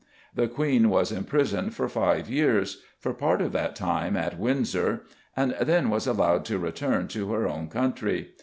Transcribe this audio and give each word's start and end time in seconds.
The 0.33 0.47
Queen 0.47 0.89
was 0.89 1.11
imprisoned 1.11 1.75
for 1.75 1.87
five 1.87 2.27
years 2.27 2.81
for 2.97 3.13
part 3.13 3.39
of 3.39 3.51
that 3.51 3.75
time 3.75 4.17
at 4.17 4.39
Windsor 4.39 5.03
and 5.37 5.55
then 5.61 5.91
was 5.91 6.07
allowed 6.07 6.43
to 6.45 6.57
return 6.57 7.07
to 7.09 7.31
her 7.33 7.47
own 7.47 7.67
country. 7.67 8.31